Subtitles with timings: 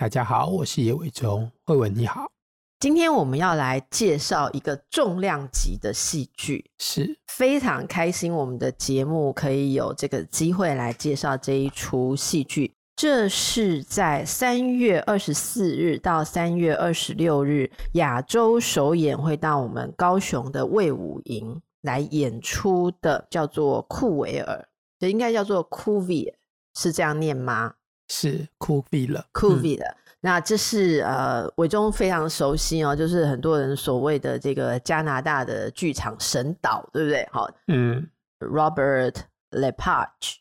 [0.00, 2.32] 大家好，我是叶伟忠，慧文你好。
[2.78, 12.72] 今天我们要来介绍一个重量级的戏剧，是非常开心，我们的节目可以有这个机会来介绍这一出戏剧。
[12.96, 24.66] 这是在三月二十四日到三月二十六日亚洲首演，会到我们高雄的魏武营来演出的，叫做库维尔，
[24.98, 26.38] 就应该叫做库维尔。
[26.74, 27.74] 是这样念吗？
[28.10, 29.86] 是库比了，库比了。
[30.20, 37.26] 那这是呃，伟忠非常熟悉哦，就是很多人所谓的这个加拿大的剧场神导，对不对？
[37.32, 38.06] 好，嗯
[38.40, 39.14] ，Robert
[39.52, 40.34] Lepage，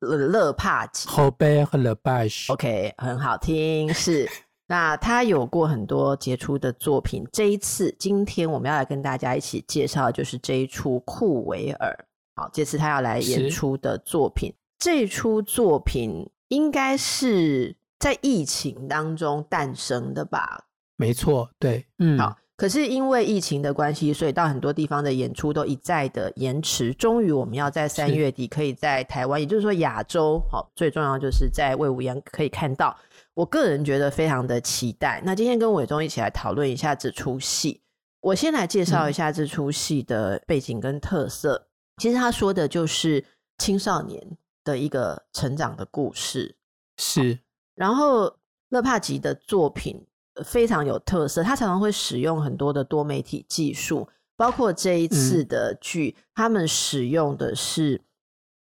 [0.00, 2.52] 勒勒帕吉，Robert Lepage。
[2.52, 3.94] OK，很好听。
[3.94, 4.28] 是，
[4.66, 7.24] 那他有过很多杰出的作品。
[7.32, 11.96] 这一次，今天我们要来跟大家一起介绍的就是这一出库维尔。
[12.36, 14.52] 好，这次他要来演出的作品。
[14.78, 20.66] 这出作品应该是在疫情当中诞生的吧？
[20.96, 22.36] 没错，对，嗯，好。
[22.54, 26.92] 可是因为疫情的关系，所以到很多地方的演出都一再的延迟。
[26.92, 32.94] 终于，我们要在三月底可以在台湾，也就是说亚洲，好，最重要就是在魏武营可以看到。
[33.32, 35.22] 我个人觉得非常的期待。
[35.24, 37.80] 那今天跟伟忠一起来讨论一下这出戏。
[38.20, 41.54] 我先来介绍一下这出戏的背景跟特色。
[41.54, 43.24] 嗯、其实他说的就是
[43.56, 44.22] 青少年。
[44.64, 46.56] 的一个成长的故事。
[46.98, 47.38] 是，
[47.74, 48.36] 然后
[48.68, 50.06] 勒帕吉的作品
[50.44, 58.00] 非常有特色，他常常会使用很多的多媒体技术，包括这一次的剧，嗯、他们使用的是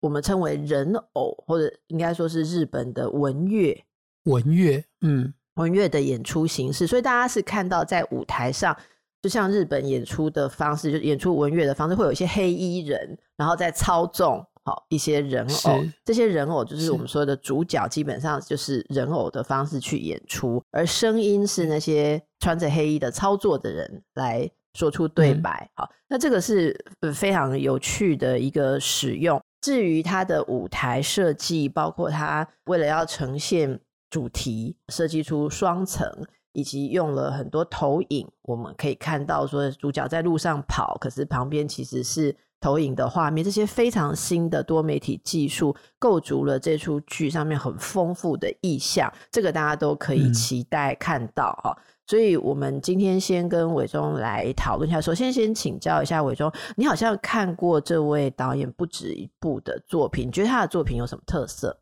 [0.02, 3.86] 我们称为人偶，或者应该说是日本的文乐，
[4.26, 8.78] 文乐，嗯，文乐的演出形式，所以大家是看到在舞台上，
[9.22, 14.46] 就像日本演出的方式，就演出文乐的方式，会有一些黑衣人，然后在操纵。
[14.68, 25.72] 好，一些人偶，这些人偶就是我们说的主角，基本上就是人偶的方式去演出，而声音是那些穿着黑衣的操作的人来说出对白。
[25.74, 26.78] 好，那这个是
[27.16, 29.42] 非常有趣的一个使用。
[29.62, 33.80] 至于它的舞台设计，包括它为了要呈现
[34.10, 36.06] 主题，设计出双层，
[36.52, 42.36] 以及用了很多投影，我们可以看到说主角在路上跑，可是旁边其实是。
[42.60, 51.76] 投影的画面，这些非常新的多媒体技术构筑了这出剧上面很丰富的意象，这个大家都可以期待看到哈。
[51.78, 55.00] 嗯、所以，我们今天先跟伟忠来讨论一下。
[55.00, 61.80] 首先，先请教一下伟忠，你好像看过这位导演不止一部的作品，你觉得他的作品有什么特色？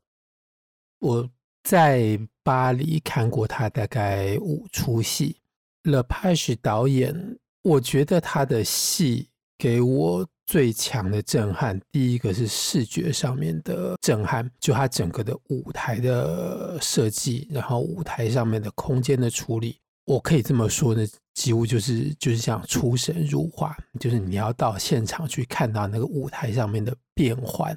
[1.00, 1.30] 我
[1.64, 5.38] 在巴黎看过他大概五出戏。
[5.84, 10.28] Lepage 导演，我觉得他的戏给我。
[10.48, 27.76] 最强的震撼，第一个是视觉上面的震撼，就它整个的舞台的设计，然后舞台上面的空间的处理，我可以这么说呢，几乎就是就是像出神入化，就是你要到现场去看到那个舞台上面的变换。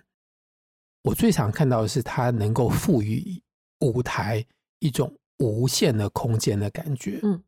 [1.05, 3.43] 我最常看到的是它能够赋予
[3.81, 4.45] 舞台
[4.81, 7.19] 一种无限的空间的感觉。
[7.23, 7.43] 嗯，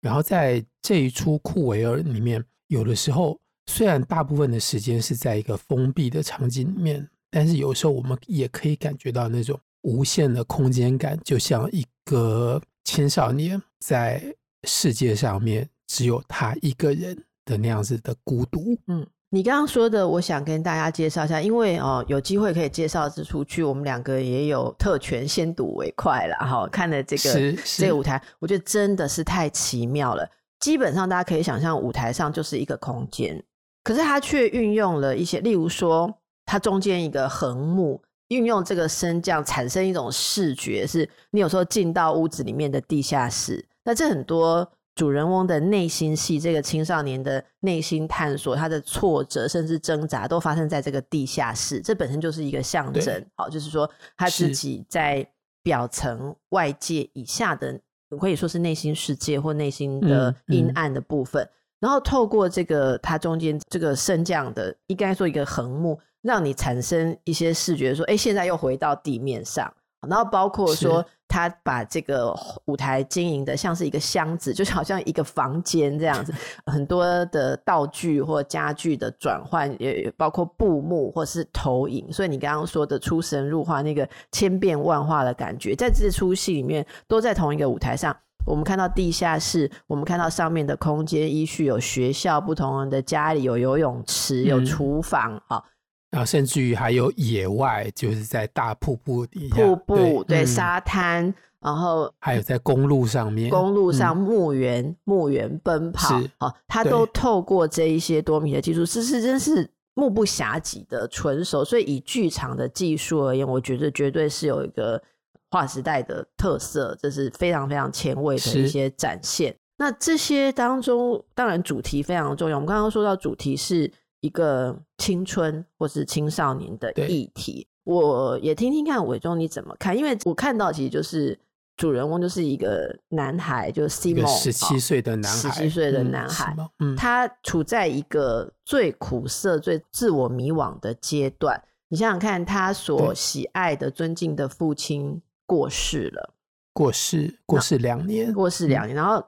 [0.00, 3.36] 然后在这一出库维尔里面，有的时候。
[3.70, 14.20] 虽然大部分的时间是在一个封闭的场景里面，但是有时候我们也可以感觉到那种无限的空间感，就像一个青少年在
[14.64, 18.76] 世界上面只有他一个人的那样子的孤独。
[18.88, 26.66] 嗯，你刚刚说的，我想跟大家介绍一下，因为哦有机会可以介绍这出去，我们两个也有特权先睹为快了哈。
[26.66, 30.28] 看了这个这个舞台，我觉得真的是太奇妙了。
[30.58, 33.42] 基本上大家可以想象，舞台上就是一个空间。
[33.82, 36.12] 可是他却运用了一些，例如说，
[36.44, 43.64] 它中间一个横木，运用这个升降产生一种视觉，是你有时候进到屋子里面的地下室。
[43.84, 51.80] 那这很多主人翁的内心戏，这个青少年的内心探索，他的挫折甚至挣扎，都发生在这个地下室。
[51.80, 55.26] 这本身就是一个象征，好，就是说他自己在
[55.62, 57.80] 表层外界以下的，
[58.20, 61.42] 可以说是内心世界或内心的阴暗的部分。
[61.42, 69.72] 嗯嗯然后透过这个它中间这个升降的，应该说一个横幕，让你产生一些视觉，说，哎，现在又回到地面上。
[70.08, 72.34] 然后包括说他把这个
[72.64, 76.32] 舞台经营的像是一个箱子，就好像一个房间这样子，
[76.64, 82.10] 很多的道具或家具的转换，也包括布幕或是投影。
[82.10, 88.16] 所以你刚刚说的出神入化那个千变万化的感觉，在这出戏里面都在同一个舞台上。
[88.44, 95.62] 我们看到地下室，我们看到上面的空间依序有学校，不同人的家里有游泳池，有厨房，啊、嗯。
[96.10, 111.64] 然后甚至于还有野外，就是在大瀑布底下，瀑布对，沙滩，然后还有在公路上面，公路上墓园墓园奔跑，好，他都透过这一些多米的技术，这是真是目不暇给的纯熟。
[111.64, 115.00] 所以以剧场的技术而言，我觉得绝对是有一个
[115.50, 119.54] 划时代的特色，这是非常非常前卫的一些展现。
[119.76, 122.56] 那这些当中，当然主题非常重要。
[122.56, 123.92] 我们刚刚说到主题是。
[124.22, 129.96] 一个青春或是青少年的议题，我也听听看伟忠你怎么看？
[129.96, 131.40] 因为我看到其实就是
[131.74, 141.58] 主人公就是一个男孩，就是 Simon 十七岁的男孩，十七岁的男孩，嗯，他处在一个最苦涩、最自我迷惘的阶段。
[141.88, 146.34] 你想想看，他所喜爱的、尊敬的父亲过世了，
[146.72, 149.24] 过世，过世两年，过世两年，然后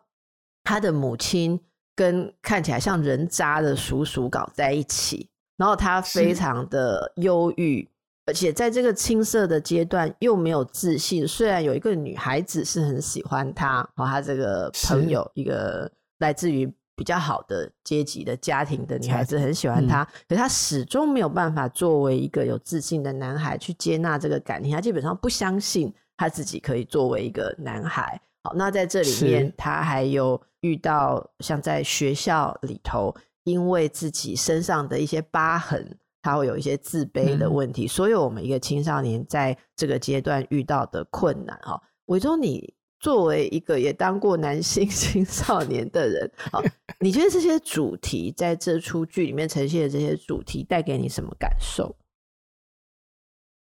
[0.63, 1.61] 他的母亲。
[1.95, 5.29] 跟看起来像人渣的叔叔搞在一起，
[5.59, 7.87] 然后他非常的忧郁，
[8.25, 11.29] 而且在这个青涩的阶段又没有自信。
[11.29, 16.67] 虽然有一个女孩子是很喜欢他，和他这个朋友，一个来自于
[16.97, 24.73] 比较好的阶级的家庭的女孩子很喜欢他，嗯、可他始终没有办法作为一个有自信的男孩去接纳这个感情。
[24.73, 28.21] 他基本上不相信他自己可以作为一个男孩。
[28.45, 30.41] 好，那在这里面他还有。
[30.63, 33.13] 遇到像在学校里头，
[33.43, 37.87] 因为自己身上的一些疤痕，他会有一些自卑的问题。
[37.87, 46.63] 嗯、所有我们一个青少年在这个阶段遇到的困难，哈，伟忠，你作为一个也当过男性 青少年的人，好，
[47.01, 51.97] 你觉得这些主题在这出剧里面呈现的这些主题带给你什么感受？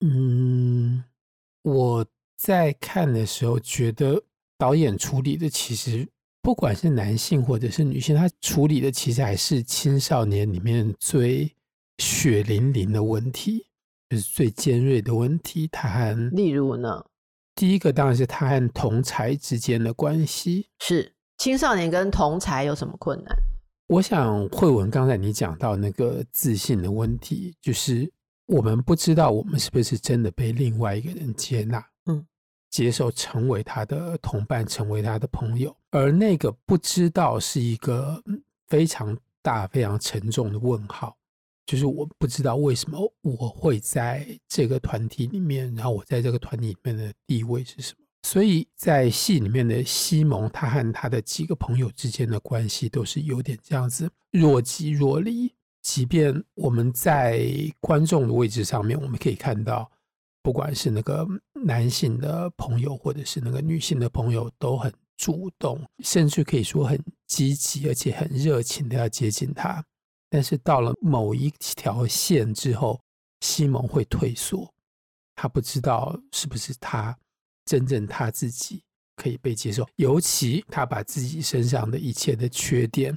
[0.02, 1.02] 嗯，
[1.62, 2.06] 我
[2.44, 4.22] 在看的时候觉得
[4.58, 6.06] 导演处理的其实。
[6.42, 11.50] 不管是男性或者是女性，他处理的其实还是青少年里面最
[12.00, 13.66] 血淋淋的问题，
[14.10, 15.70] 就是最尖锐的问题。
[15.70, 17.02] 他和例如呢，
[17.56, 20.68] 第一个当然是他和同才之间的关系。
[20.80, 23.34] 是青少年跟同才有什么困难？
[23.88, 28.12] 我想慧文刚才你讲到那个自信的问题，就是
[28.48, 31.82] 我们不知道我们是不是真的被另外一个人接纳。
[32.74, 38.20] 接受成为他的同伴，成为他的朋友，而那个不知道是一个
[38.68, 41.16] 非常大、非常沉重的问号，
[41.68, 48.00] 就是我不知道为什么我会在这个团体里面，然后我在这个团体里面的地位是什么？
[48.24, 55.54] 所以在戏里面的西蒙，他和他的几个朋友之间的关系都是有点这样子若即若离。
[55.84, 57.48] 即便我们在
[57.80, 59.92] 观众的位置上面，我们可以看到。
[60.44, 69.84] 不管是那个男性的朋友，或者是那个女性的朋友，都很主动，甚至可以说很积极，而且很热情的要接近他。
[70.30, 73.00] 但是到了某一条线之后，
[73.40, 74.70] 西蒙会退缩，
[75.36, 77.18] 他不知道是不是他
[77.66, 78.84] 真正他自己
[79.16, 83.16] 可以被接受，尤其他把自己身上的一切的缺点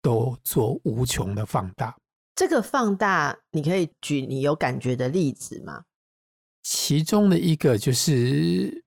[0.00, 1.96] 都做无穷的放大。
[2.36, 5.82] 这个放大，你可以举你有感觉的例子吗？
[6.70, 8.84] 其中的一个就是，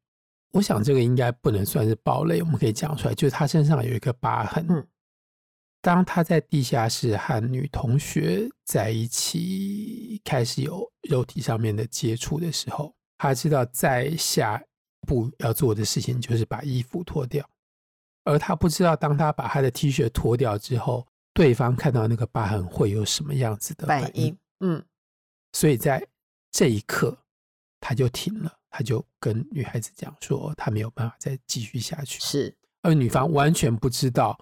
[0.52, 4.64] 我想这个应该不能算是暴雷，我们可以讲出来，就是他身上有一个疤痕。
[4.70, 4.88] 嗯，
[5.82, 17.44] 当他在地下室和女同学在一起开始有肉体上面的接触的时候，他知道在下一步要做的事情就是把衣服脱掉，
[18.26, 24.38] 而他不知道当他把他的 T 恤脱掉之后，对方看到那个疤痕会有什么样子的反应。
[24.60, 24.86] 嗯，
[25.54, 26.08] 所以在
[26.52, 27.18] 这一刻。
[27.82, 32.22] 他就停了，他就跟女孩子讲说，他没有办法再继续下去。
[32.22, 34.38] 是，而女方完全不知道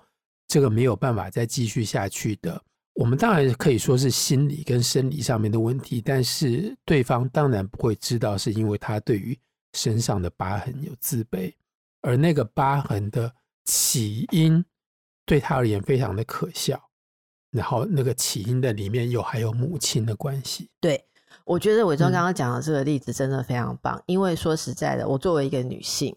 [0.46, 2.62] 这个没有办法再继续下去的。
[2.94, 9.40] 我们当然可以说是心理跟生理上面的问题，但是对方当然不会知道，是因为他对于
[9.74, 11.54] 身上的疤痕有自卑，
[12.02, 14.64] 而那个疤痕的起因
[15.26, 16.90] 对他而言非常的可笑。
[17.52, 20.70] 然后那个起因的里面又还有母亲的关系。
[20.82, 21.06] 对。
[21.50, 26.16] 我觉得伟忠刚刚讲的这个例子真的非常棒，嗯，因为说实在的，我作为一个女性，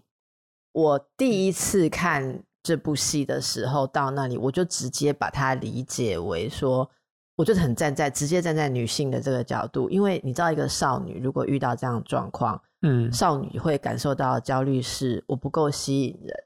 [0.73, 6.87] 我第一次看这部戏的时候，到那里我就直接把它理解为说，
[7.35, 16.37] 我就是很站在直接站在女性的这个角度，因为你知道，一个少女如果遇到这样的状况，嗯，少女会感受到焦虑，是我不够吸引人，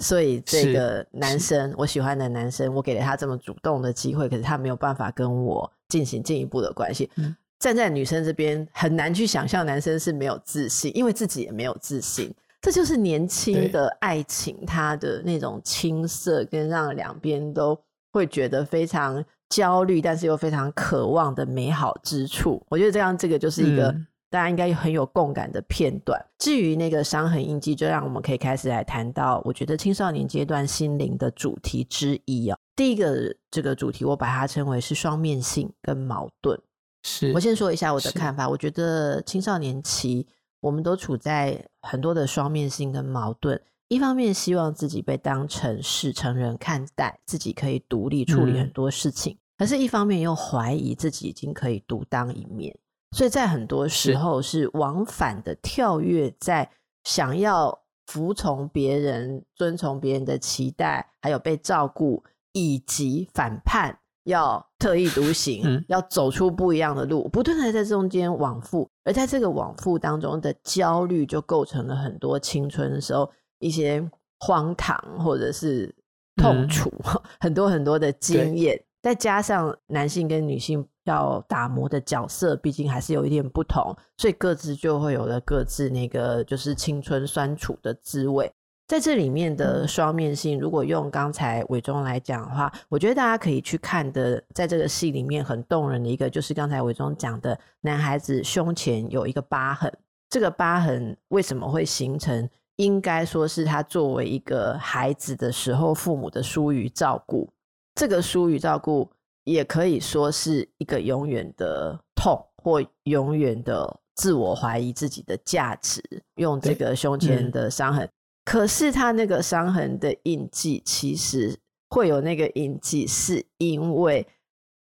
[0.00, 1.40] 所以这个男。
[1.40, 7.10] 生我喜欢的男生，我给了他这么主动的机会，可是他没有办法跟我进行进一步的关系。
[7.16, 12.32] 嗯，站在女生这边，很难去想象男生是没有自信，因为自己也没有自信。
[12.60, 17.78] 这就是年轻的爱情，它的那种青涩，跟让两边都
[18.12, 22.60] 会觉得非常焦虑，但是又非常渴望的美好之处。
[22.68, 23.92] 我觉得这样，这个就是一个
[24.28, 26.20] 大家应该很有共感的片段。
[26.20, 32.58] 嗯、至于那个伤痕印记，就让我们可以开始来谈到，我觉得青少年阶段心灵的主题之一啊。
[32.74, 36.60] 第一个这个主题，我把它称为是双面性跟矛盾。
[37.08, 40.26] 是我先说一下我的看法，我觉得青少年期。
[40.60, 52.76] 我们都处在很多的双面性跟矛盾，一方面希望自己被当成是成人看待，自己可以独立处理很多事情，嗯、可是一方面又怀疑自己已经可以独当一面，
[53.12, 56.68] 所以在很多时候是往返的跳跃，在
[57.04, 63.96] 想要服从别人、遵从别人的期待，还有被照顾，以及反叛。
[64.28, 74.06] 要特立独行，嗯、要走出不一样的路，不断的在中间往复，而在这个往复当中的焦虑，就构成了很多青春的时候一些
[74.40, 75.94] 荒唐或者是
[76.36, 88.52] 痛楚，嗯、 很多很多的经验，再加上男性跟女性要打磨的角色，毕竟还是有一点不同，所以各自就会有了各自那个就是青春酸楚的滋味。
[88.88, 99.92] 在这里面的双面性，如果用刚才伟忠来讲的话，我觉得大家可以去看的，在这个戏里面很动人的一个，就是刚才伟忠讲的，男孩子胸前有一个疤痕。
[100.30, 102.48] 这个疤痕为什么会形成？
[102.76, 107.46] 应该说是他作为一个孩子的时候，父母的疏于照顾。
[107.94, 109.10] 这个疏于照顾，
[109.44, 116.02] 也可以说是一个永远的痛，或永远的自我怀疑自己的价值。
[116.36, 118.08] 用这个胸前的伤痕。
[118.48, 124.26] 可是他那个伤痕的印记，其实会有那个印记，是因为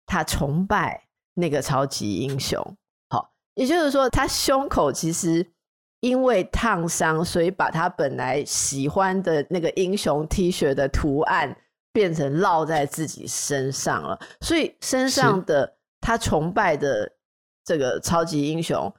[0.06, 2.64] 他崇拜那个超级英雄。
[3.10, 5.44] 好，也就是说，他胸口其实
[6.02, 11.58] 因为烫伤，所以把他本来喜欢的那个英雄 T 恤的图案
[11.92, 14.20] 变成烙在自己身上了。
[14.40, 17.12] 所以身上的他崇拜的
[17.66, 18.94] 这个超级英雄。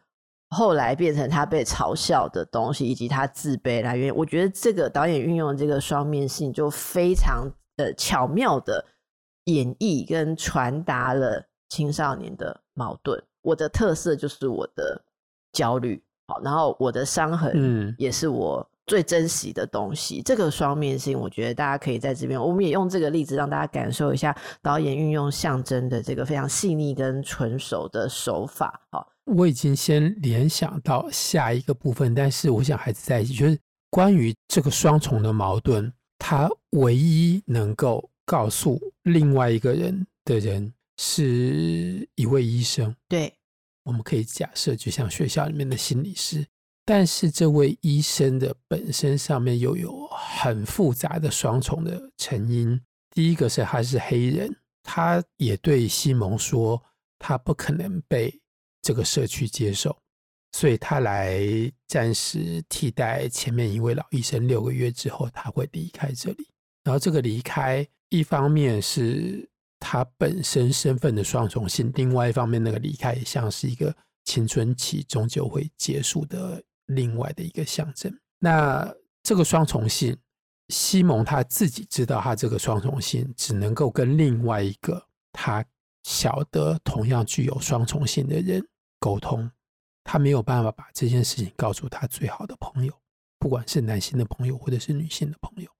[0.50, 4.14] 后来变成他被嘲笑的东西，以及他自卑来源。
[4.16, 8.84] 我觉得这个导演运用这个双面性，就非常的巧妙的
[9.44, 13.22] 演绎跟传达了青少年的矛盾。
[13.42, 15.02] 我的特色就是我的
[15.52, 20.20] 焦虑，好，然后我的伤痕，也是我最珍惜的东西。
[20.20, 29.06] 嗯、这个双面性，我觉得大家可以在这边，我们也用这个例子让大家感受一下导演运用象征的这个非常细腻跟纯熟的手法，好。
[29.28, 33.58] 我已经先联想到下一个部分，但是我想还是在一起，就是
[33.90, 42.94] 关于这个双重的矛盾，他唯一能够告诉另外一个人的人是一位医生。
[43.06, 43.32] 对，
[43.85, 46.47] 我们可以假设，就像学校里面的心理师，
[46.85, 52.80] 但是这位医生的本身上面又有很复杂的双重的成因。
[53.14, 56.82] 第一个是他是黑人，他也对西蒙说，
[57.18, 58.40] 他不可能被。
[58.88, 59.95] 这个社区接受，
[60.52, 61.47] 所以他来
[61.87, 64.49] 暂时替代前面一位老医生。
[64.49, 66.49] 六个月之后，他会离开这里。
[66.85, 69.47] 然后这个离开，一方面是
[69.78, 78.11] 他本身身份的双重性，另外一方面，那个离开也像是一个青春期终究会结束的另外的一个象征。
[78.38, 78.90] 那
[79.23, 80.16] 这个双重性，
[80.71, 85.62] 西蒙他自己知道，他这个双重性只能够跟另外一个他。
[86.04, 88.66] 晓得同样具有双重性的人
[88.98, 89.50] 沟通，
[90.04, 92.92] 他没有办法把这件事情告诉他最好的朋友，
[93.38, 95.70] 不管是男性的朋友或者是女性的朋友。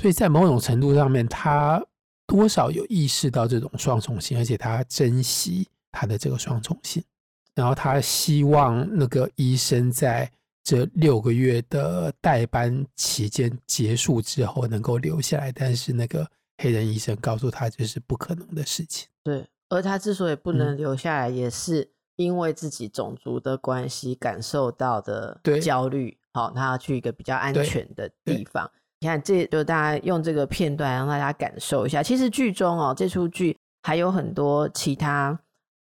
[0.00, 1.84] 所以在某种程度上面，他
[2.26, 7.02] 多少有意识到这种双重性，而且他珍惜他的这个双重性。
[7.54, 10.30] 然后他希望那个医生在
[10.64, 16.26] 这六个月的代班期间结束之后能够留下来，但是那个
[16.58, 19.08] 黑人医生告诉他这是不可能的事情。
[19.22, 19.46] 对。
[19.68, 26.16] 而他之所以不能留下来，也是因为自己种族的关系感受到的焦虑。
[26.34, 28.70] 好，他要去一个比较安全的地方。
[29.00, 32.02] 你看，这就大家用这个片段让大家感受一下。
[32.02, 35.38] 其实剧中哦，这出剧还有很多其他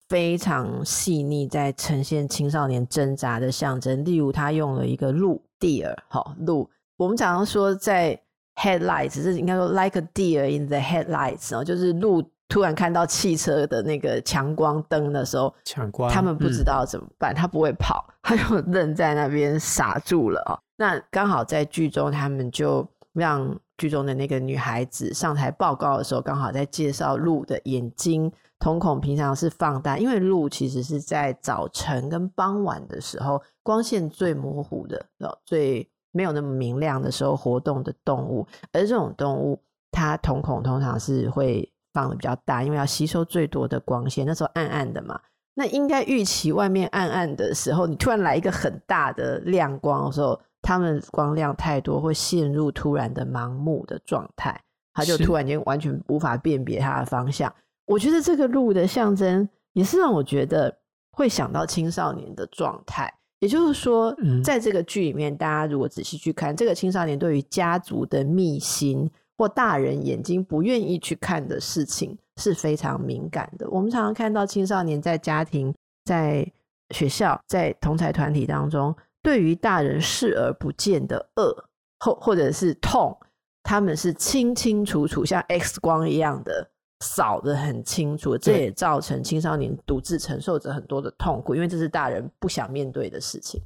[0.09, 4.05] 非常细腻在呈现青少年挣扎的象征。
[4.05, 6.69] 例如，他用了一个鹿 deer，好鹿。
[6.97, 8.21] 我们常常说在
[8.57, 12.23] headlights，这是应该说 like a deer in the headlights 哦，就是鹿。
[12.51, 20.59] 突然看到汽车的那个强光灯的时候，强光，他们不知道怎么办，嗯、他不会跑， 他就愣在那边傻住了哦。
[20.77, 35.07] 那刚好在剧中，他们就让剧中的那个女孩子上台报告的时候，刚好在介绍鹿的眼睛瞳孔平常是放大，因为鹿其实是在早晨跟傍晚的时候光线最模糊的、
[35.45, 44.27] 最没有那么明亮的时候活动的动物，而这种动物它瞳孔通常是会放的比较大，因为要吸收最多的光线。
[44.27, 45.21] 那时候暗暗的嘛，
[45.55, 50.41] 那应该预期外面暗暗的时候，你突然来一个很大的亮光的时候。
[50.63, 54.61] 他们光亮太多，会陷入突然的盲目的状态，
[54.93, 57.51] 他就突然间完全无法辨别他的方向。
[57.87, 60.77] 我觉得这个路的象征也是让我觉得
[61.13, 63.11] 会想到青少年的状态。
[63.39, 64.15] 也就是说，
[64.45, 73.67] 在这个剧里面，大家如果仔细去看，这个青少年对于家族的秘辛或大人眼睛不愿意去看的事情是非常敏感的。
[73.71, 76.47] 我们常常看到青少年在家庭、在
[76.91, 78.95] 学校、在同侪团体当中。
[79.23, 81.65] 对于大人视而不见的恶
[82.01, 83.17] 或或者是痛，
[83.63, 86.71] 他们是清清楚楚，像 X 光一样的
[87.01, 88.37] 扫得很清楚。
[88.37, 93.59] 这也造成青少年独自承受着很多的痛苦，因为这是大人不想面对的事情。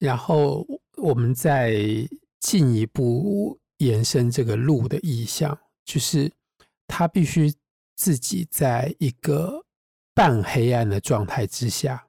[0.00, 1.76] 然后我们再
[2.40, 6.32] 进一步延伸这个路的意象，就是
[6.86, 7.52] 他必须
[7.96, 9.64] 自己在一个
[10.14, 12.04] 半黑暗的状态之下。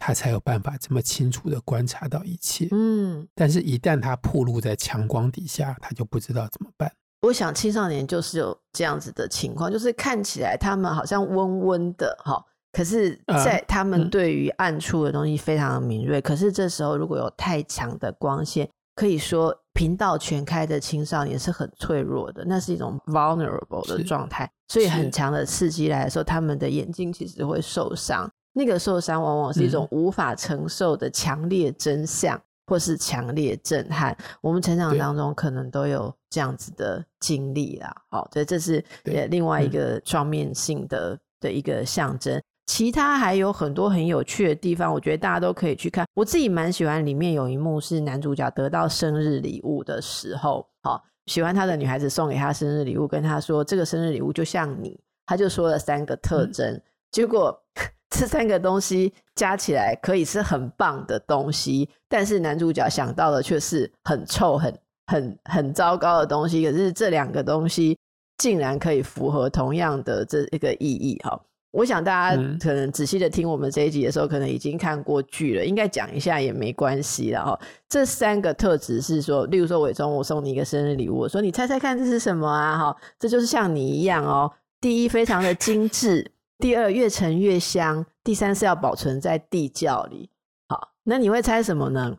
[0.00, 2.68] 他才有办法这么清楚的观察到一切。
[2.70, 6.88] 嗯，但是，一旦他暴露在强光底下，他就不知道怎么办。
[7.22, 16.20] 我想青少年就是有这样子的情况，就是看起来他们好像温温的哈，可是，在他们对于暗处的东西非常的敏锐。
[16.20, 24.50] 可是这时候如果有太强的光线，可以说频道全开的青少年是很脆弱的，那是一种 vulnerable 的状态。
[24.66, 28.28] 所以很强的刺激来的时候，他们的眼睛其实会受伤。
[28.54, 34.16] 那个受伤往往是一种无法承受的强烈真相，嗯、或是强烈震撼。
[34.40, 37.94] 我们成长当中可能都有这样子的经历啦。
[38.10, 38.84] 好，所以这是
[39.30, 42.42] 另外一个双面性的的一个象征。
[42.68, 46.06] 其他还有很多很有趣的地方，我觉得大家都可以去看。
[46.14, 57.58] 我自己蛮喜欢里面有一幕是男主角得到生日礼物的时候，好，喜欢他的女孩子送给他生日礼物，跟他说这个生日礼物就像你，他就说了三个特征，嗯、结果。
[58.10, 64.78] 这三个东西加起来可以是很棒的东西，但是男主角想到的却是很臭、很
[65.08, 66.64] 很很糟糕的东西。
[66.64, 67.98] 可是这两个东西
[68.38, 71.20] 竟然可以符合同样的这一个意义。
[71.22, 71.38] 哈，
[71.78, 77.44] 我想大家可能仔细的听我们这一集的时候，可能已经看过剧了，应该讲一下也没关系了。
[77.44, 82.76] 哈，这三个特质是说，例如说伟忠，我送你一个生日礼物，我说你猜猜看这是什么啊？
[82.76, 84.52] 哈，这就是像你一样哦。
[84.80, 86.32] 第一，非常的精致。
[86.58, 88.04] 第二，越沉越香。
[88.24, 90.30] 第三是要保存在地窖里。
[90.68, 92.18] 好，那你会猜什么呢？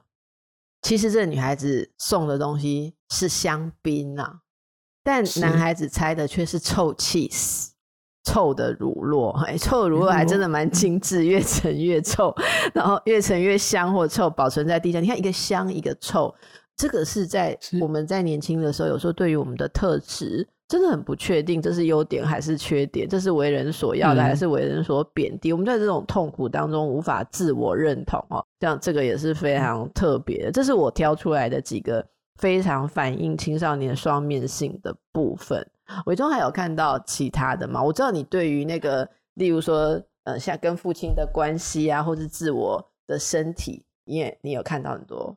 [0.81, 4.39] 其实这女孩子送的东西是香槟啊，
[5.03, 7.73] 但男孩子猜的却是臭气死，
[8.29, 9.31] 臭的乳酪。
[9.45, 12.33] 哎，臭的乳酪还真的蛮精致，越陈越臭，
[12.73, 14.99] 然后越陈越香或臭，保存在地下。
[14.99, 16.33] 你看，一个香，一个臭，
[16.77, 20.47] 这个是在我们在年轻的时候，有时候对于我们的特质。
[20.69, 23.09] 真的很不确定，这是优点还是缺点？
[23.09, 25.49] 这是为人所要的，还是为人所贬低？
[25.49, 30.51] 嗯、我们在这种痛苦当中无法自我认同哦，这样这个也是非常特别的。
[30.51, 32.05] 这是我挑出来的几个
[32.37, 35.65] 非常反映青少年双面性的部分。
[36.05, 37.81] 伟忠还有看到其他的吗？
[37.81, 45.35] 我知道你对于那个，例如说，呃，像跟父亲的关系啊，或是自我的身体，你也你有看到很多。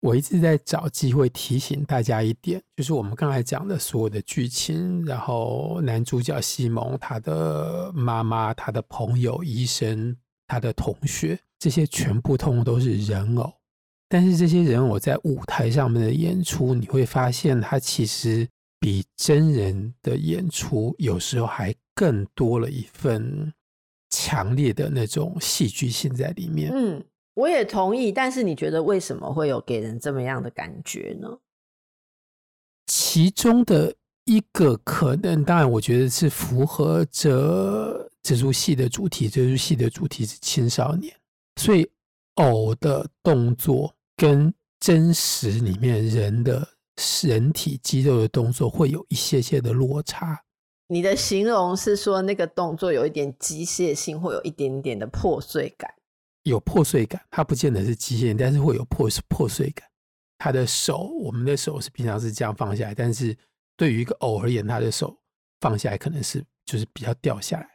[0.00, 13.52] 我一直在找机会提醒大家一点，就是我们刚才讲的所有的剧情，然后男主角西蒙，他的妈妈、他的朋友、医生、他的同学，这些全部通通都是人偶。
[14.08, 18.48] 但是这些人偶在舞台上面的演出，你会发现，他其实
[18.80, 23.52] 比真人的演出有时候还更多了一份
[24.08, 26.72] 强烈的那种戏剧性在里面。
[26.74, 27.04] 嗯。
[27.34, 31.38] 我也同意，但是你觉得为什么会有给人这么样的感觉呢？
[32.86, 39.28] 其中的一个可能，当然，我觉得是符合这这出戏的主题。
[39.28, 41.16] 这出戏的主题是青少年，
[41.56, 41.88] 所以
[42.34, 46.68] 偶的动作跟真实里面人的
[47.22, 50.44] 人体肌肉的动作会有一些些的落差。
[50.88, 55.88] 你的形容是说那个动作有一点机械性，会有一点点的破碎感。
[56.44, 59.88] 有破碎感，它不见得是机械，但是会有破破碎感。
[60.38, 63.36] 他的手，我们的手是平常是这样放下来，但是
[63.76, 65.16] 对于一个偶而言，他的手
[65.60, 67.68] 放下来可能是就是比较掉下来，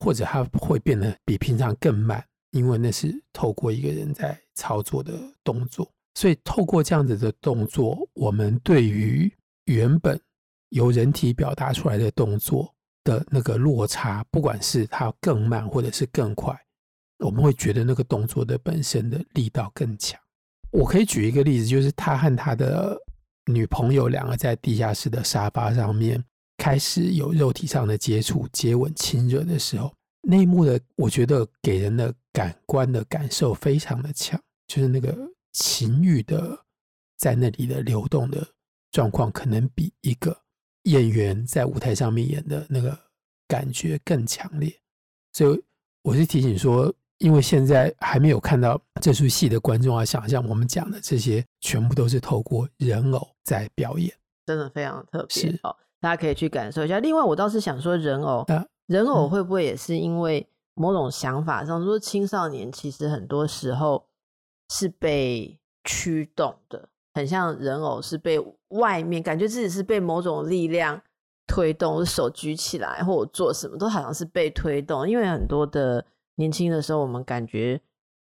[0.00, 5.12] 或者他会变得比平常更慢，因为那是透过一个人在操作的
[5.44, 5.92] 动作。
[6.16, 9.30] 所以透过这样子的动作，我们对于
[9.66, 10.18] 原本
[10.70, 12.74] 由人体表达出来的动作
[13.04, 16.58] 的那个落差，不管是它更慢或者是更快，
[17.18, 20.18] 我们会觉得那个动作的本身的力道更强。
[20.70, 22.96] 我可以举一个例子，就是他和他的
[23.52, 26.24] 女朋友两个在地下室的沙发上面
[26.56, 35.14] 开始有肉体上的接触、接吻、亲热的时候，那一幕的我觉得给人的感官的感受非常的强，就是那个。
[35.58, 36.66] 情欲的
[37.16, 38.46] 在那里的流动的
[38.92, 40.36] 状况，可能比一个
[40.82, 42.96] 演员在舞台上面演的那个
[43.48, 44.70] 感觉更强烈。
[45.32, 45.64] 所以
[46.02, 54.14] 我是提醒说，因为现在还没有看到这出戏的观众啊，想象我们讲的这些全部都是透过人偶在表演，
[54.44, 55.58] 真的非常特别。
[55.62, 57.00] 哦，大家可以去感受一下。
[57.00, 64.06] 另外，我倒是想说，人偶，啊、人偶会不会也是因为某种想法上，说青少年其实很多时候。
[64.70, 71.00] 是被驱动的，很像人偶是被外面感觉自己是被某种力量
[71.46, 75.08] 推动，手举起来或者做什么都好像是被推动。
[75.08, 77.80] 因为很多的年轻的时候，我们感觉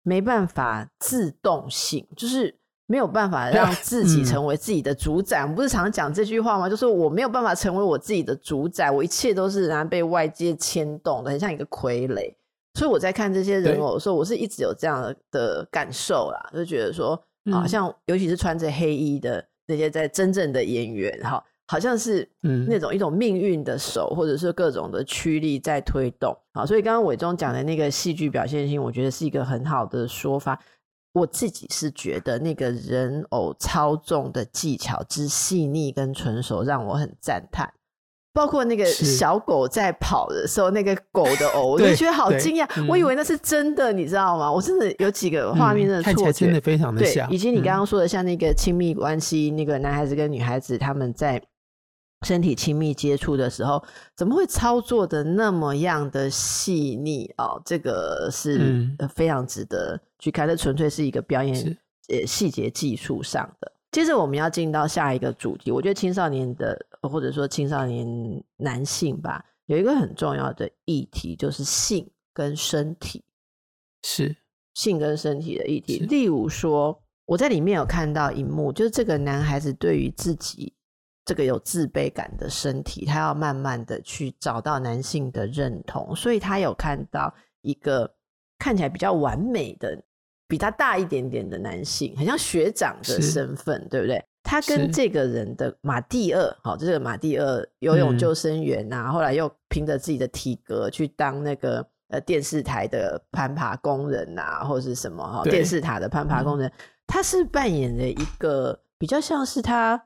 [0.03, 2.55] 没办法自动性，就是
[2.87, 5.40] 没有办法让 自己成为自己的主宰。
[5.40, 6.68] 我们不是常讲这句话吗？
[6.68, 12.35] 就是我没有办法成为我自己的主宰，我一切都是然后被外界牵动的，很像一个傀儡。
[12.76, 17.18] 所以我在看这些人偶的时候，我是一直有这样的感受啦，就觉得说，
[17.50, 22.28] 好像尤其是穿着黑衣的那些在真正的演员，哈，好像是
[22.68, 26.36] 那种一种命运的手，或者是各种的驱力在推动。
[26.52, 30.60] 啊，所以刚刚伟忠讲的那个戏剧表现性，我觉得是一个很好的说法。
[31.14, 37.72] 我自己是觉得那个人偶操纵的技巧之细腻跟纯熟，让我很赞叹。
[38.37, 42.87] 包括那个小狗在跑的时候，那个狗的偶， 我就觉得好惊讶，嗯。
[42.87, 44.53] 我以为那是真的，你知道吗？
[44.53, 47.31] 我真的有几个画面真的错真的非常的像。
[47.31, 51.42] 以及你刚刚说的，像那个亲密关系，嗯，那个男孩子跟女孩子他们在
[52.27, 53.83] 身体亲密接触的时候，
[54.14, 61.55] 怎么会操作的那么样的细腻哦，这个是非常值得去看，这纯粹是一个表演
[62.09, 63.72] 呃细节技术上的。
[63.96, 73.24] 接着我们要进到下一个主题，我觉得青少年的或者说青少年男性吧，有一个很重要的议题，就是性跟身体，
[74.02, 74.37] 是
[74.74, 76.00] 性跟身体的议题。
[76.00, 80.74] 例如说，我在里面有看到一幕，就是这个男孩子对于自己
[81.24, 88.14] 这个有自卑感的身体，他要慢慢的去找到男性的认同，所以他有看到一个
[88.59, 89.98] 看起来比较完美的。
[90.48, 94.24] 比他大一点点的男性，很像学长的身份，对不对？
[94.42, 106.70] 他跟这个人的马蒂二，好，这个马蒂二游泳救生员呐、啊嗯，后来又凭着自己的体格去当那个呃电视台的攀爬工人呐、啊，或是什么哈电视塔的攀爬工人，
[107.09, 110.00] 他是扮演了一个比较像是他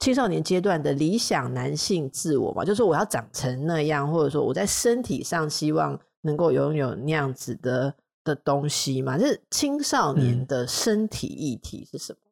[0.00, 7.94] 青少年阶段的理想男性自我嘛，就是说我要长成那样，或者说我在身体上希望能够拥有那样子的。
[8.26, 12.18] 的东西嘛，就是青少年的身体议题是什么？
[12.18, 12.22] 嗯，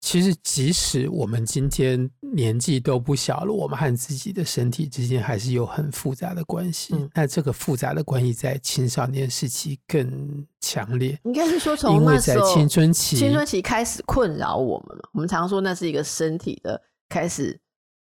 [0.00, 6.94] 其实，即使我们今天年纪都不小了，我们和自己的身体之间还是有很复杂的关系。
[6.94, 11.18] 嗯，那这个复杂的关系在青少年时期更强烈。
[11.24, 15.08] 应该是说，从那时候青春期，青春期开始困扰我们嘛。
[15.12, 17.58] 我们常说那是一个身体的开始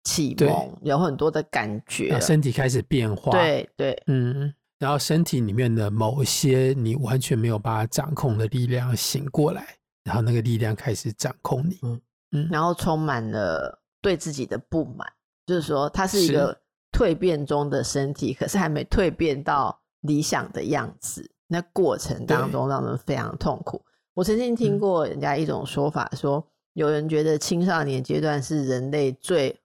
[0.04, 3.32] 启蒙，有很多的感觉，身体开始变化。
[3.32, 4.54] 对对，嗯。
[4.78, 15.08] 然后身体里面的某些你完全没有办法掌控的力量醒过来，然后那个力量开始掌控你，嗯嗯，然后充满了对自己的不满，
[15.46, 16.60] 就是说它是一个
[16.92, 23.82] 蜕变中的身体，可是还没蜕变到理想的样子，那过程当中让人非常痛苦。
[24.14, 29.60] 我曾经听过人家一种说法说，说、嗯、有人觉得青少年阶段是人类最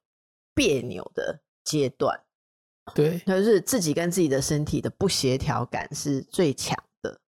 [0.55, 2.19] 别扭的阶段。
[2.93, 7.19] 对，就是自己跟自己的身体的不协调感是最强的。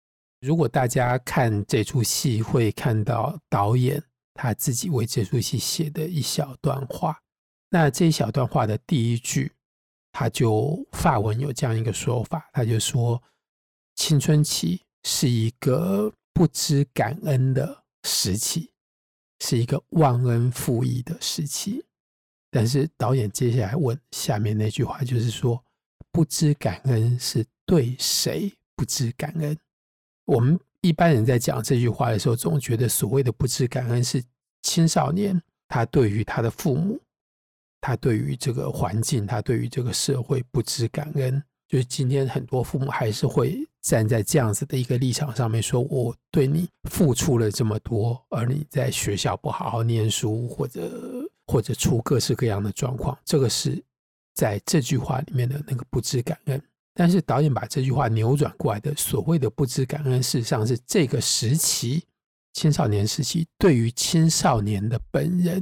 [0.41, 7.17] 如果大家看这出戏，会看到导演他自己为这出戏写的一小段话。
[7.69, 9.51] 那这一小段话的第一句，
[10.11, 13.21] 他就发文有这样一个说法，他就说：
[13.95, 18.71] 青春期是一个不知感恩的时期，
[19.39, 21.85] 是一个忘恩负义的时期。
[22.53, 25.59] 但是导演接下来问下面那句话，就是说，
[26.11, 29.57] 不知感恩是对谁不知感恩？
[30.25, 34.23] 我们一般人在讲这句话的时候，总觉得所谓的不知感恩是
[34.61, 36.99] 青少年他对于他的父母
[37.81, 41.43] 他对于这个环境，他对于这个社会不知感恩。
[41.67, 51.22] 就是今天很多父母还是会站在这样子的一个立场上面说：“我对你付出了这么多，而你在学校不好好念书，或者
[51.53, 53.79] 或者出各式各样的状况。”这个是
[54.33, 56.59] 在这句话里面的那个不知感恩。
[56.95, 62.03] 但是导演把这句话扭转过来的所谓的不知感恩，事实上是这个时期
[62.53, 65.61] 青少年时期对于青少年的本人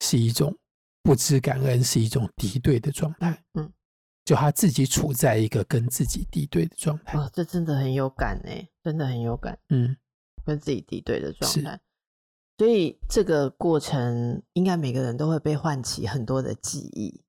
[0.00, 0.56] 是一种
[1.02, 3.42] 不知感恩，是一种敌对的状态。
[3.54, 3.72] 嗯。
[4.24, 9.94] 就他自己处在一个跟自己敌对的状态，哇，这真的很有感哎，真的很有感，嗯，
[10.46, 11.78] 跟自己敌对的状态，
[12.58, 17.22] 所以这个过程应该每个人都会被唤起很多的记忆。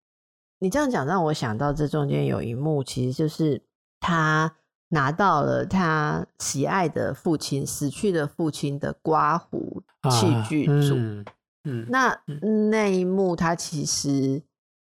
[0.60, 3.62] 你这样讲让我想到，这中间有一幕，其实就是
[4.00, 4.56] 他
[4.90, 11.26] 拿到了他喜爱的父亲死去的父亲的刮胡器具组，啊，嗯，
[11.64, 12.22] 嗯，那
[12.70, 14.42] 那一幕他其实。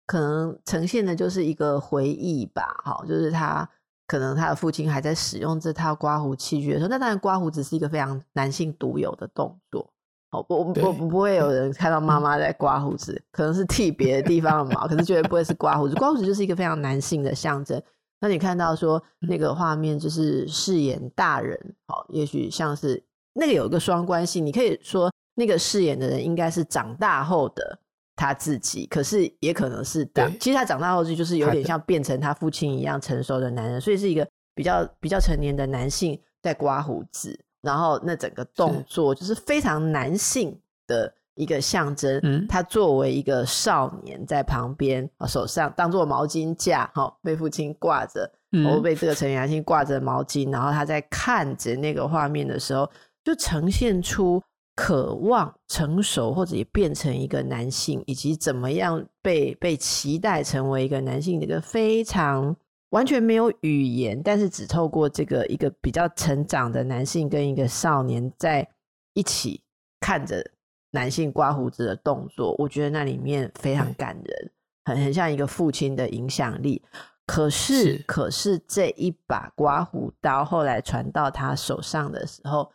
[0.06, 3.68] 可能呈现的就是一个回忆吧，好，就是他
[4.06, 9.93] 可能他的父亲还在使用这套刮胡器具的时候，那当然刮胡只是一个非常男性独有的动作，
[10.34, 17.82] 哦，我我不不会有人看到妈妈在刮胡子，可能是剃别的地方的毛，可是绝对不会是刮胡子，刮胡子就是一个非常男性的象征。
[18.20, 23.02] 那你看到说那个画面就是饰演大人，好，也许像是
[23.34, 27.80] 那个有一个双关系，你可以说那个饰演的人应该是长大后的。
[28.16, 30.32] 他自己，可是也可能是的。
[30.40, 42.20] 其实他长大后就是有点像变成他父亲一样成熟的男人，所以是一个比较比较成年的男性在刮胡子，然后那整个动作就是非常男性的一个象征。
[42.22, 48.32] 嗯，他作为一个少年在旁边，手上当做毛巾架，哈，被父亲挂着，
[48.64, 52.88] 或被这个成年男性挂着毛巾，然后他在看着那个画面的时候，
[53.24, 54.44] 就呈现出。
[54.76, 62.56] 渴望成熟，或者也变成一个男性，以及怎么样被被期待成为一个男性，的一个非常
[62.94, 68.68] 完全没有语言，但是只透过这个一个比较成长的男性跟一个少年在
[69.14, 69.64] 一起
[70.00, 70.46] 看着
[70.92, 74.52] 男性刮胡子的动作，我觉得那里面非常感人，
[74.86, 76.84] 很很像一个父亲的影响力。
[77.26, 82.72] 可是，是可是这一把刮胡刀后来传到他手上的时候。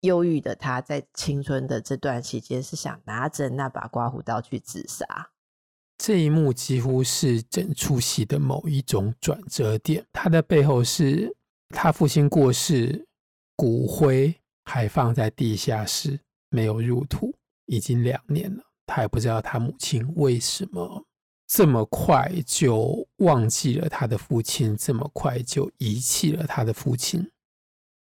[0.00, 5.30] 忧郁的他在青春的这段期间是想拿着那把刮胡刀去自杀。
[5.96, 10.04] 这一幕几乎是整出戏的某一种转折点。
[10.12, 11.34] 他的背后是
[11.68, 13.06] 他父亲过世，
[13.56, 16.18] 骨灰还放在地下室，
[16.50, 17.34] 没有入土，
[17.66, 18.62] 已经两年了。
[18.86, 21.06] 他也不知道他母亲为什么
[21.46, 27.30] 这么快就忘记了他的父亲，这么快就遗弃了他的父亲。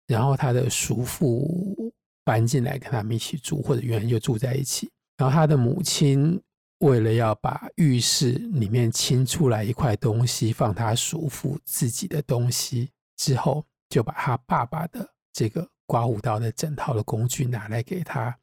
[0.07, 4.89] 然后他的叔父搬进来跟他们一起住，或者原来就住在一起。
[5.17, 6.41] 然后他的母亲
[6.81, 18.37] 为了要把浴室里面清出来一块东西放他叔父自己的东西之后，就把他爸爸的这个刮胡刀的整套的工具拿来给他，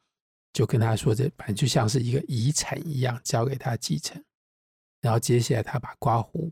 [0.51, 4.21] 就跟他说，这反正就像是一个遗产一样交给他继承。
[5.01, 6.51] 然后接下来他把刮胡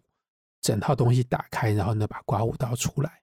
[0.61, 3.21] 整套东西打开，然后呢把刮胡刀出来，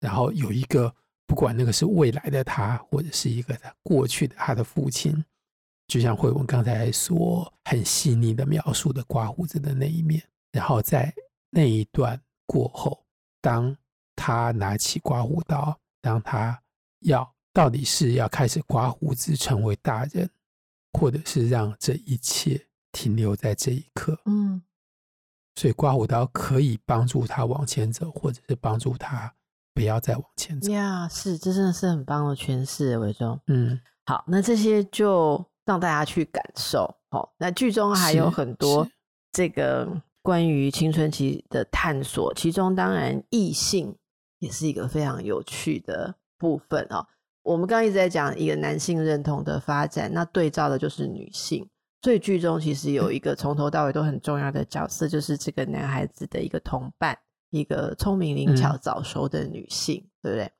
[0.00, 0.94] 然后有一个。
[1.28, 5.24] 不管那个是未来的他，或者是一个他过去的他的父亲，
[5.86, 10.22] 就像慧文刚才所，很细腻的描述的刮胡子的那一面。
[10.52, 11.14] 然后在
[11.50, 13.04] 那一段过后，
[13.40, 13.76] 当
[14.14, 16.60] 他拿起刮胡刀，当他
[17.00, 20.28] 要到底是要开始刮胡子成为大人，
[20.92, 24.62] 或者是让这一切停留在这一刻，嗯，
[25.56, 29.32] 所以刮胡刀可以帮助他往前走，或者是帮助他。
[29.74, 33.38] 不要再往前走呀！Yeah, 是，这真的是很棒的诠释，伟忠。
[33.48, 36.88] 嗯，好，那这些就让大家去感受。
[37.10, 38.88] 好，那剧中还有很多
[39.32, 39.86] 这个
[40.22, 43.94] 关于青春期的探索，其中当然异性
[44.38, 47.06] 也是一个非常有趣的部分哦。
[47.42, 51.68] 我们刚刚一直在讲一个男性认同的发展，那对照的就是女性。
[52.00, 57.18] 所以剧中其实有一个从头到尾都很重要的角色，就是这个男孩子的一个同伴。
[57.50, 60.52] 一个聪明灵巧、早熟的女性，嗯、对不对？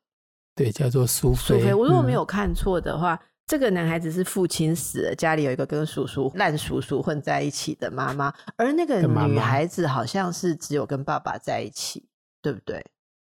[0.54, 1.58] 对，叫做苏菲。
[1.58, 12.08] 苏菲，我如果没有看错的话，嗯、这个男孩子是父亲死了，家里有一个跟叔叔烂叔叔混在一起的妈妈，而那个女孩子好像是只有跟爸爸在一起，
[12.42, 12.84] 对不对？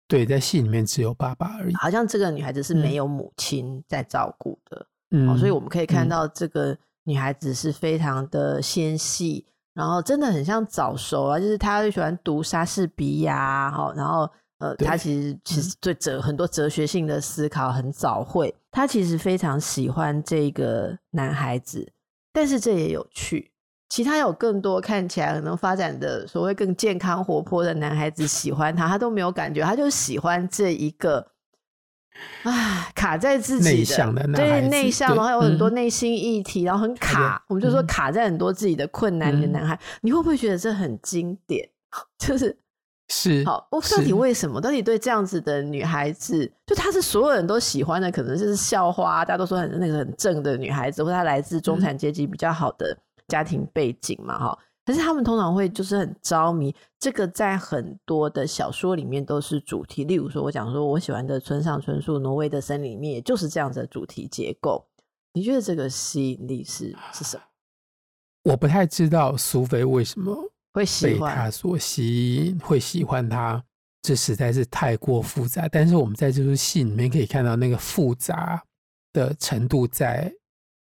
[0.07, 1.75] 对，在戏里面只有爸爸而已。
[1.75, 9.45] 好像这个女孩子是没有母亲在照顾的，嗯、哦，所以我们可以看到这个女孩子是非常的纤细。
[9.75, 21.91] 然后真的很像早熟啊，就是她就喜欢读莎士比亚，哈，然后呃，他其实其实对哲很多哲学性的思考很早会，他其实非常喜欢这个男孩子，
[22.31, 23.51] 但是这也有趣，
[23.89, 31.31] 其他有更多看起来可能发展的所谓更健康活泼的男孩子喜欢他，他都没有感觉，他就喜欢这一个。
[32.43, 41.69] 啊，卡在自己的，的对内向，然后有很多内心议题，嗯、然后很卡，我们就说卡在很多自己的困难的男孩，嗯、你会不会觉得这很经典？
[42.19, 42.57] 就是
[43.09, 44.61] 是好，我到底为什么？
[44.61, 52.95] 到底对这样子的女孩子，就她是所有人都喜欢的，可能就是校花，大家都说很那个很正的女孩子，或她来自中产阶级比较好的
[53.27, 54.65] 家庭背景嘛，哈、嗯。
[54.85, 60.03] 可是他们通常会就是很着迷，这个在很多的小说里面都是主题。
[60.03, 64.83] 例如说，我讲说我喜欢的村上春树《挪威的森林》里面，也就是这样子的主题结构。
[65.33, 67.43] 你觉得这个吸引力是是什么？
[68.51, 70.35] 我不太知道苏菲为什么
[70.79, 73.61] 会喜被他所吸引，会喜欢他，
[74.01, 75.67] 这实在是太过复杂。
[75.67, 78.63] 但是我们在这出戏里面可以看到那个复杂
[79.13, 80.31] 的程度，在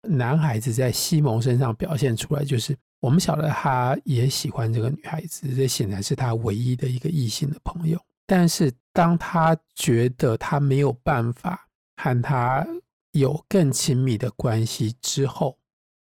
[0.02, 2.76] 男孩子在西蒙身上表现出来，就是。
[3.02, 8.02] 我们晓得他也喜欢这个女孩子，这显然是他唯一的一个异性的朋友。
[8.26, 12.66] 但是当他觉得他没有办法和他
[13.12, 15.56] 有更亲密的关系之后，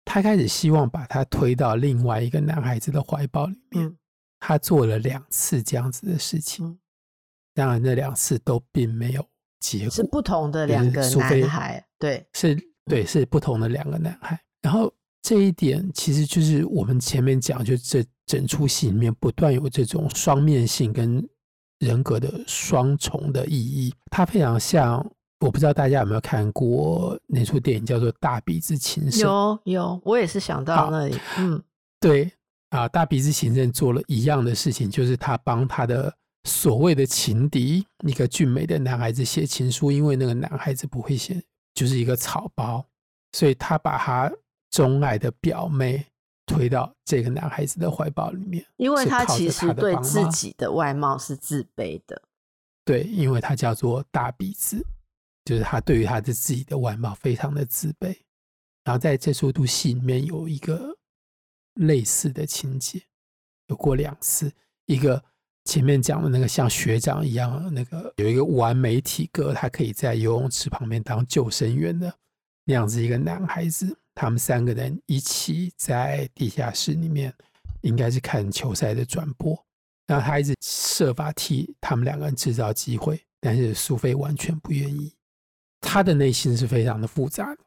[0.08, 3.96] 他开始希望把他推到另外一个男孩子的怀抱里面。
[4.40, 6.80] 他做了两次这样子的事情，
[7.54, 9.26] 当然那两次都并没有
[9.60, 14.92] 结果，是不同的两个男孩，对，是，对，是不同的两个男孩，然后。
[15.24, 21.22] 这一点其实就是我们前面讲，就这整出戏里面不断有这种双面性跟
[21.80, 23.94] 人格的双重的意义。
[24.10, 25.06] 它非常像，
[25.40, 29.22] 我不知道大家有没有看过那出电影叫做《大鼻子情圣》。
[29.24, 31.20] 有有，我也是想到那里。
[31.38, 31.62] 嗯，
[32.00, 32.32] 对
[32.70, 36.14] 啊，《大鼻子情圣》做了一样的事情，就是他帮他的
[36.46, 41.42] 所谓的情敌，一个俊美的男孩子写情书，因为那个男孩子不会写，
[41.74, 42.86] 就是一个草包，
[43.32, 44.32] 所以他把他。
[44.70, 46.06] 钟爱的表妹
[46.46, 52.22] 推到这个男孩子的怀抱里面，因为他其实对自己的外貌是自卑的。
[52.84, 54.86] 对，因为他叫做大鼻子，
[55.48, 58.14] 就是他对于他的自己的外貌非常的自卑。
[58.84, 60.94] 然后在这出部戏里面有一个
[61.76, 63.02] 类似的情节，
[63.68, 64.52] 有过两次。
[64.88, 65.24] 一个
[65.64, 72.14] 前面讲的那个像学长一样那个有一个完美体格，他可以在游泳池旁边当救生员的
[72.66, 73.98] 那样子一个男孩子。
[74.14, 77.34] 他们三个人一起在地下室里面，
[77.82, 79.58] 应该是看球赛的转播。
[80.08, 85.14] 然后他一直设法替他们两个人制造机会，但是苏菲完全不愿意。
[85.88, 87.62] 他的内心是非常的复杂的，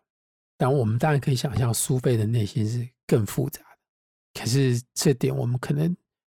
[0.59, 4.41] 但我们当然可以想象苏菲的内心是更复杂的。
[4.41, 5.97] 可是这点我们可能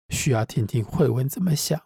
[0.10, 1.82] 需要听听慧文怎么想。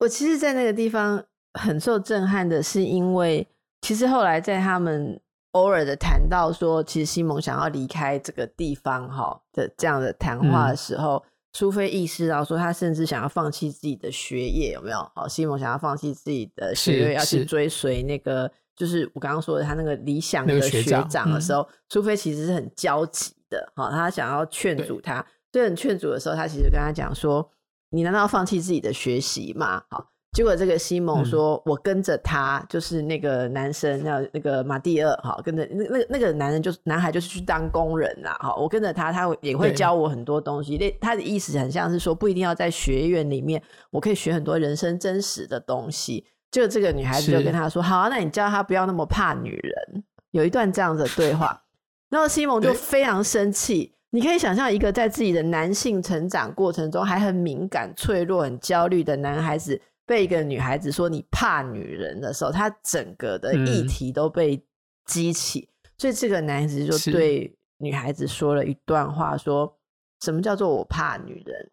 [0.00, 3.46] 我其实，在那个地方很受震撼的是，因为
[3.80, 5.20] 其实后来在他们。
[5.52, 15.10] 偶尔的谈到说，其实西蒙想要离开这个地方哈的这样的谈话的时候，苏菲意识到说，他甚至想要放弃自己的学业，有没有？
[15.14, 27.50] 好，西蒙想要放弃自己的学业，要去追随那个，就是我刚刚说的他那个理想的学长的时候，苏菲其实是很焦急的，好，他想要劝阻他，对，很劝阻的时候，他其实跟他讲说，
[27.90, 29.82] 你难道要放弃自己的学习吗？
[29.88, 30.12] 好。
[30.32, 40.76] 结果这个西蒙说：“嗯、我跟着他，就是那个男生，那那个马蒂尔，哈，跟着那那那个男人，就是男孩，就是去当工人啦，哈，我跟着他，他也会教我很多东西。
[40.76, 46.26] 那他的意思很像是说，不一定要在学院里面，我可以学很多人生真实的东西。
[46.50, 51.64] 就这个女孩子就跟他说：‘好啊，那你叫他不要那么怕女人。’有一段这样子的对话，
[52.10, 53.94] 然后西蒙就非常生气。
[54.10, 64.64] 你可以想象一个在自己的男性成长过程中还很敏感、脆弱、很焦虑的男孩子。”被一个女孩子说你怕女人的时候，他整个的议题都被
[65.04, 69.78] 激起，嗯、所以这个男孩子就对女孩子说了一段话说：说
[70.20, 71.70] 什么叫做我怕女人？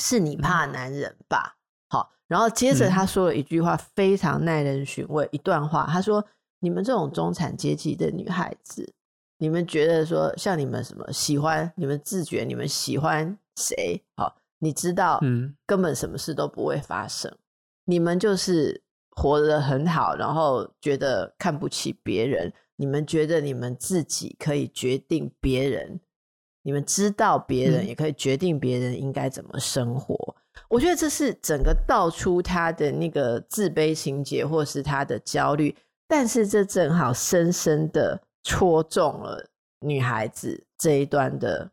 [0.00, 1.56] 是你怕男人吧？
[2.26, 5.28] 然后接着他说了一句话，非常耐人寻味。
[5.30, 6.24] 一段话，他说：
[6.60, 8.92] 你们这种中产阶级的女孩子，
[9.38, 11.70] 你们觉得说像你们什么喜欢？
[11.76, 14.02] 你们自觉你们喜欢谁？
[14.16, 17.30] 好，你知道，嗯，根本什么事都不会发生。
[17.84, 22.52] 你们就是活得很好，然后觉得看不起别人。
[22.76, 26.00] 你们觉得你们自己可以决定别人，
[26.62, 30.16] 你们知道别人也可以决定别人应该怎么生活。
[30.16, 30.42] 嗯、
[30.74, 35.72] 我觉得这是整个道出他的那个自卑情结，或是他的焦虑。
[36.08, 39.48] 但是这正好深深的戳中了
[39.78, 41.70] 女孩子这一端的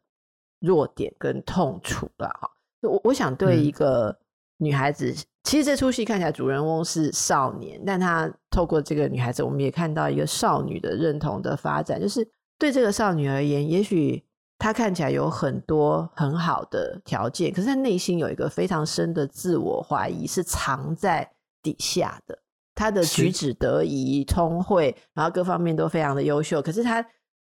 [0.60, 2.28] 弱点跟痛楚了。
[2.28, 4.16] 哈，我我想对一个
[4.58, 5.12] 女孩子。
[5.46, 12.00] 其实这出戏看起来主人翁是少年，但他透过这个女孩子，我们也看到一个少女的认同的发展。
[12.00, 12.26] 就是
[12.60, 14.24] 对这个少女而言，也许
[14.62, 21.28] 他看起来有很多很好的条件，可是他内心有一个非常深的自我怀疑，是藏在
[21.64, 22.38] 底下的。
[22.76, 27.04] 他的举止得宜、聪慧，然后各方面都非常的优秀，可是他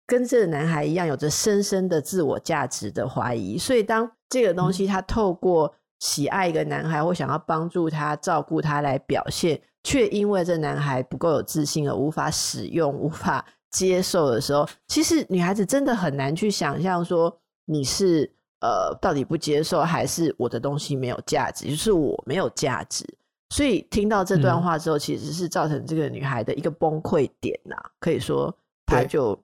[0.07, 3.59] 跟这个男孩一样，有着深深的自我价值的怀疑。
[3.59, 23.05] 所以，当这个东西他透过喜爱一个男孩，或想要帮助他、照顾他来表现，却因为这男孩不够有自信而无法使用、无法接受的时候，其实女孩子真的很难去想象说你是呃到底不接受，还是我的东西没有价值，就是我没有价值。
[23.51, 28.57] 所以听到这段话之后，其实是造成这个女孩的一个崩溃点呐、啊，可以说
[28.87, 29.37] 她就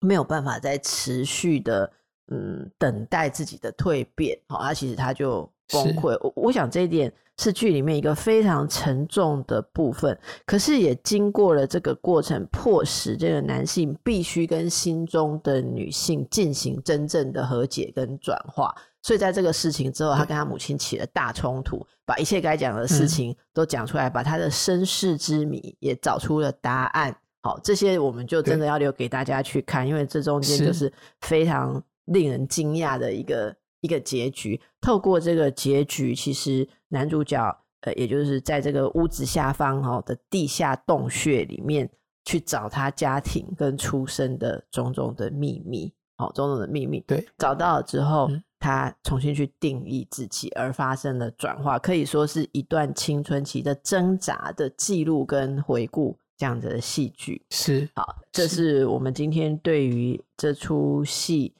[0.00, 1.92] 没有办法再持续的
[2.32, 5.48] 嗯等待自己的蜕变，好，她其实她就。
[5.68, 18.72] 崩溃，我我想这一点是剧里面一个非常沉重的部分，可是也经过了这个过程，迫使这个男性必须跟心中的女性进行真正的和解跟转化。
[19.02, 27.16] 所以在这个事情之后，他跟他母亲起了大冲突，把一切该讲的事情都讲出来，把他的身世之谜也找出了答案。
[27.42, 33.56] 好，这些我们就真的要留给大家去看，因为这中间就是非常令人惊讶的一个。
[33.84, 41.90] 一个结局，透过这个结局，其实男主角呃，也就是在这个屋子下方哈的地下洞穴里面
[42.24, 47.00] 去找他家庭跟出生的种种的秘密，好，种种的秘密。
[47.08, 57.44] 对，找到了之后，嗯，他重新去定义自己，而发生了转化，可以说是一段青春期的挣扎的记录跟回顾这样子的戏剧。
[57.50, 61.54] 是，好，这是我们今天对于这出戏，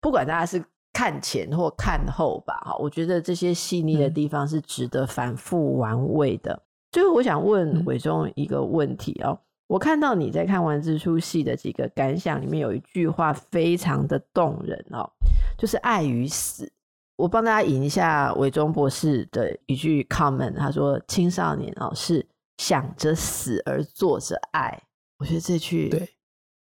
[0.00, 0.64] 不管大家是。
[0.96, 6.58] 看前或看后吧，哈，我觉得这些细腻的地方是值得反复玩味的。
[6.90, 15.06] 最后，我想问伟忠一个问题哦，我看到你在看完这出戏的几个感想里面有一句话非常的动人哦，
[15.58, 16.72] 就是爱与死。
[17.16, 22.26] 我帮大家引一下伟忠博士的一句 comment，他说：“青少年哦是
[22.56, 24.82] 想着死而做着爱。”
[25.20, 26.08] 我觉得这句对，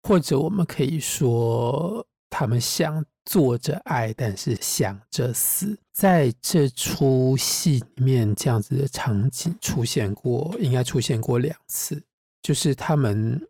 [0.03, 2.05] 或者我们可以说
[2.35, 3.05] 他们想。
[3.27, 12.05] 做着爱，但是想着死，在这出戏里面，这样子的场景出现过，应该出现过两次。
[12.43, 13.41] 就是他们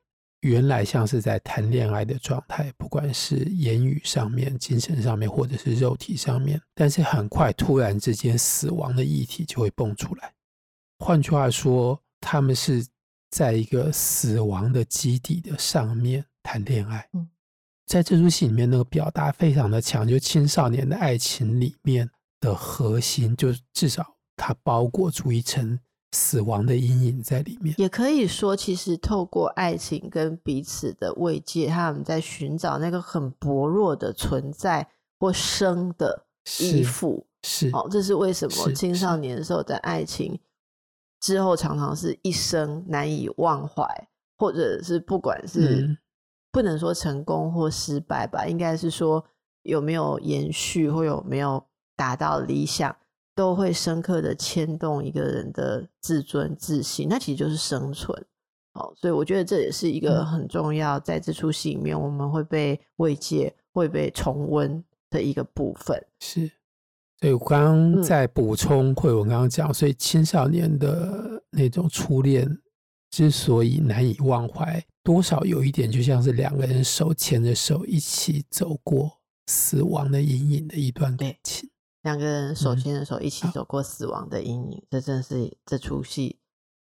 [0.43, 10.33] 原来像是在谈恋爱的状态，不管是言语上面、精神上面，或者是肉体上面，但是很快突然之间，死亡的议题就会蹦出来。
[11.01, 12.87] 换句话说，他们是
[13.33, 17.09] 在一个死亡的基地的上面谈恋爱。
[17.13, 17.29] 嗯
[17.87, 22.11] 在这出戏里面，那个表达非常的强，就青少年的爱情里面
[22.41, 25.79] 的核心，就至少它包裹住一层
[26.13, 27.75] 死亡的阴影在里面。
[27.77, 36.25] 也可以说，其实透过爱情跟彼此的慰藉，他们在寻找那个很薄弱的存在或生的
[36.61, 37.27] 依附。
[37.43, 40.41] 是，哦，这是为什么青少年的时候的爱情
[41.21, 43.87] 之后常常是一生难以忘怀，
[44.39, 45.99] 或者是不管是、嗯。
[46.55, 49.25] 不能说成功或失败吧，应该是说
[49.63, 51.61] 有没有延续或有没有
[51.97, 52.95] 达到理想，
[53.35, 57.09] 都会深刻的牵动一个人的自尊自信。
[57.11, 58.25] 那其实就是生存。
[58.73, 66.01] 好，所以我觉得这也是一个很重要，在这出戏里面我们会被慰藉、会被重温的一个部分。
[66.21, 66.49] 是，
[67.19, 72.49] 所以我刚刚在补充慧文刚刚讲，所以青少年的那种初恋
[73.11, 74.81] 之所以难以忘怀。
[75.05, 81.71] 多少有一点，就像是两个人手牵着手一起走过死亡的阴影的一段感情。
[82.03, 86.39] 两个人手牵着手一起走过死亡的阴影，嗯、这真是这出戏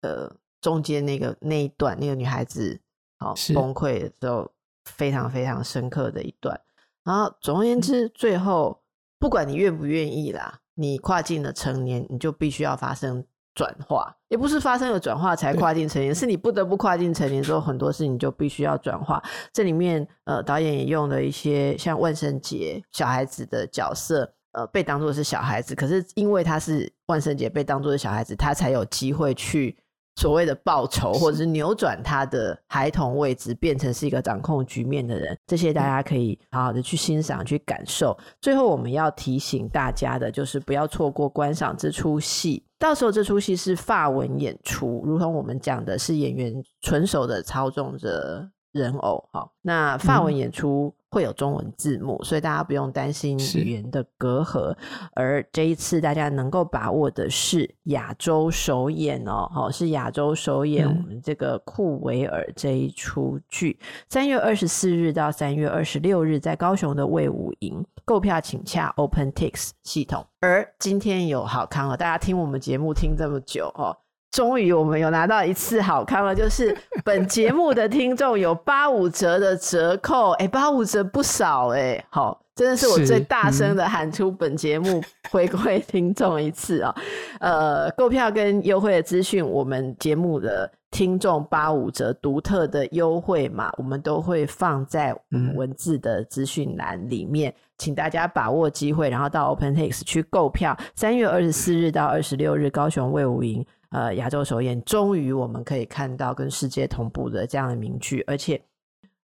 [0.01, 2.81] 呃中间那个那一段，那个女孩子
[3.19, 4.51] 好崩溃的时候，
[4.85, 6.59] 非常非常深刻的一段。
[7.03, 8.81] 然后总而言之，嗯、最后
[9.19, 13.23] 不管你愿不愿意啦，你跨进了成年，你就必须要发生。
[13.55, 19.21] 转化也不是发生了转化才跨进成年，是你不得不跨进成年之后，很多事情就必须要转化。
[19.51, 29.77] 这里面呃，导演也用了一些像万圣节小孩子的角色，呃，被当做是小孩子，可是因为他是万圣节被当做是小孩子，他才有机会去。
[30.19, 38.17] 所谓的报仇，或者是扭转他的孩童位置，变成是一个掌控局面的人，这些大家可以好好的去欣赏、去感受。
[38.41, 42.61] 最后，我们要提醒大家的就是，不要错过观赏这出戏。
[42.77, 49.23] 到时候，这出戏是法文演出，如同我们讲的，是演员纯熟的操纵着人偶。
[49.31, 54.75] 哈，那法文演出会有中文字幕，嗯、所以大家不用担心语言的隔阂。
[55.13, 70.25] 而这一次大家能够把握的是亚洲首演哦，好，是亚洲首演我们这个库维尔这一出剧，三、嗯、月二十四日到三月二十六日在高雄的卫武营，购票请洽 OpenTix 系统。
[70.41, 73.97] 而今天有好康哦，大家听我们节目听这么久哦。
[74.31, 85.01] 终于，我们有拿到一次好康了，就是 本节目的听众有八五折的折扣，哎、欸，八五折不少哎、欸，好，真的是我最大声的喊出本节目
[85.31, 87.01] 回馈听众一次啊、喔，
[87.41, 95.15] 呃，购票跟优惠的资讯，我们节目的听众八五折独特的优惠码，我们都会放在
[95.55, 103.65] 文字的资讯栏里面，请大家把握机会，然后到 OpenTix 去购票，三月二十四日到二十六日，高雄魏武营。
[103.91, 108.61] 呃，亚洲首演，终于我们可以看到跟世界同步的这样的名剧，而且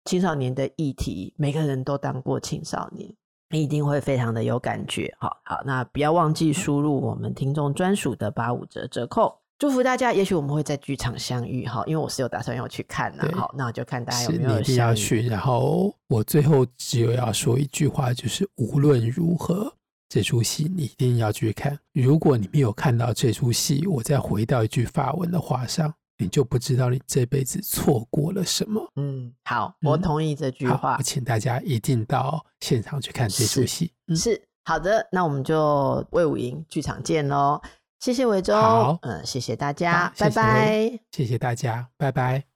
[0.06, 3.14] 青少年的议题，每个人都当过青少年，
[3.50, 5.14] 你一定会非常的有感觉。
[5.20, 10.14] 好好，那不要忘记输入我们听众专属的八五折折扣，祝福大家。
[10.14, 13.30] 也许我们会在剧场相遇，哈，因为我是有打算要去看的。
[13.36, 15.28] 好，那我就看大家有没有一定要去。
[15.28, 19.74] 然后我最后只有要说一句话，就是无论如何。
[20.14, 21.76] 这出戏你一定要去看。
[21.92, 28.88] 如果你没有看到这出戏，我再回到一句法文的话上，你就不知道你这辈子错过了什么。
[28.96, 30.98] 嗯，好，我同意这句话。
[30.98, 33.92] 嗯、请大家一定到现场去看这出戏。
[34.10, 37.60] 是，嗯、是好的，那我们就魏武营剧场见喽。
[38.00, 38.56] 谢谢伟忠，
[39.02, 41.00] 嗯，谢谢大家，拜拜。
[41.10, 42.53] 谢谢大家，拜拜。